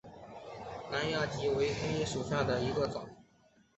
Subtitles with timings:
[0.91, 3.07] 南亚稷为禾本科黍属下的一个种。